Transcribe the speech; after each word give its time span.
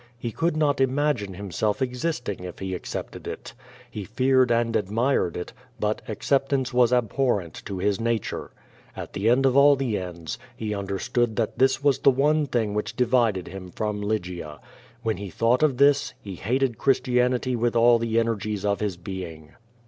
He 0.17 0.31
could 0.31 0.57
not 0.57 0.81
imagine 0.81 1.35
himself 1.35 1.79
existing 1.79 2.39
if 2.43 2.57
he 2.57 2.73
accepted 2.73 3.27
it. 3.27 3.53
He 3.91 4.03
feared 4.03 4.49
and 4.51 4.75
admired 4.75 5.37
it, 5.37 5.53
but 5.79 6.01
acceptance 6.07 6.73
was 6.73 6.91
abhorrent 6.91 7.61
to 7.65 7.77
his 7.77 7.99
nature. 8.01 8.49
At 8.95 9.13
the 9.13 9.29
end 9.29 9.45
of 9.45 9.55
all 9.55 9.75
the 9.75 9.99
ends, 9.99 10.39
he 10.57 10.73
understood 10.73 11.35
that 11.35 11.59
this 11.59 11.83
was 11.83 11.99
the 11.99 12.09
one 12.09 12.47
thing 12.47 12.73
which 12.73 12.95
divided 12.95 13.49
him 13.49 13.69
from 13.69 14.01
Lygia. 14.01 14.59
Wlicn 15.05 15.19
he 15.19 15.29
thought 15.29 15.61
of 15.61 15.77
this 15.77 16.15
he 16.19 16.33
hated 16.33 16.79
Christianity 16.79 17.55
with 17.55 17.75
all 17.75 17.99
the 17.99 18.19
energies 18.19 18.65
of 18.65 18.79
his 18.79 18.97
being. 18.97 19.51